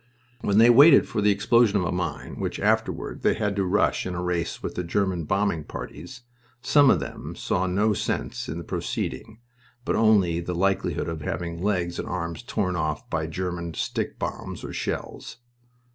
When 0.39 0.57
they 0.57 0.71
waited 0.71 1.07
for 1.07 1.21
the 1.21 1.29
explosion 1.29 1.77
of 1.77 1.83
a 1.85 1.91
mine 1.91 2.39
which 2.39 2.59
afterward 2.59 3.21
they 3.21 3.35
had 3.35 3.55
to 3.57 3.63
"rush" 3.63 4.03
in 4.07 4.15
a 4.15 4.23
race 4.23 4.63
with 4.63 4.73
the 4.73 4.83
German 4.83 5.25
bombing 5.25 5.63
parties, 5.63 6.23
some 6.59 6.89
of 6.89 6.99
them 6.99 7.35
saw 7.35 7.67
no 7.67 7.93
sense 7.93 8.49
in 8.49 8.57
the 8.57 8.63
proceeding, 8.63 9.41
but 9.85 9.95
only 9.95 10.39
the 10.39 10.55
likelihood 10.55 11.07
of 11.07 11.21
having 11.21 11.61
legs 11.61 11.99
and 11.99 12.07
arms 12.07 12.41
torn 12.41 12.75
off 12.75 13.07
by 13.11 13.27
German 13.27 13.75
stick 13.75 14.17
bombs 14.17 14.63
or 14.63 14.73
shells. 14.73 15.37